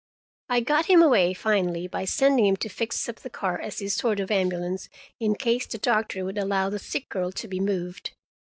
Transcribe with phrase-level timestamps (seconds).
[0.49, 3.89] I got him away finally, by sending him to fix up the car as a
[3.91, 4.89] sort of ambulance,
[5.19, 8.09] in case the doctor would allow the sick girl to be moved.